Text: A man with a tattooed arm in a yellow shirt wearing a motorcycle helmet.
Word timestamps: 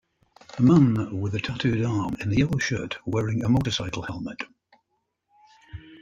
A 0.57 0.63
man 0.63 1.19
with 1.21 1.35
a 1.35 1.39
tattooed 1.39 1.85
arm 1.85 2.15
in 2.21 2.31
a 2.31 2.35
yellow 2.35 2.57
shirt 2.57 2.97
wearing 3.05 3.43
a 3.43 3.49
motorcycle 3.49 4.01
helmet. 4.01 4.41